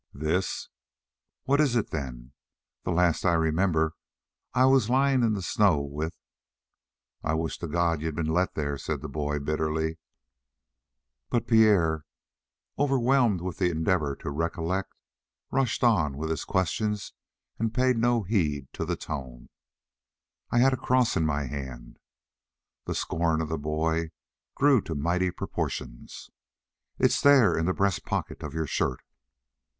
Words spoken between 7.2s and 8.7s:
"I wish to God you'd been let